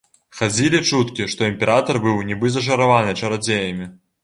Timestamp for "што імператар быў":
1.33-2.25